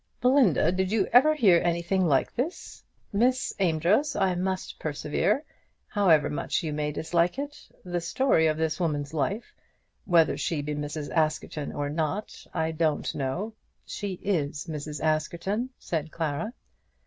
"Belinda, 0.19 0.71
did 0.71 0.91
you 0.91 1.05
ever 1.13 1.35
hear 1.35 1.61
anything 1.63 2.07
like 2.07 2.33
this? 2.33 2.83
Miss 3.13 3.53
Amedroz, 3.59 4.15
I 4.15 4.33
must 4.33 4.79
persevere, 4.79 5.43
however 5.87 6.27
much 6.27 6.63
you 6.63 6.73
may 6.73 6.91
dislike 6.91 7.37
it. 7.37 7.69
The 7.85 8.01
story 8.01 8.47
of 8.47 8.57
this 8.57 8.79
woman's 8.79 9.13
life, 9.13 9.53
whether 10.05 10.37
she 10.37 10.63
be 10.63 10.73
Mrs. 10.73 11.11
Askerton 11.11 11.71
or 11.71 11.87
not, 11.91 12.47
I 12.51 12.71
don't 12.71 13.13
know" 13.13 13.53
"She 13.95 14.13
is 14.23 14.65
Mrs. 14.65 15.03
Askerton," 15.03 15.69
said 15.77 16.11
Clara. 16.11 16.55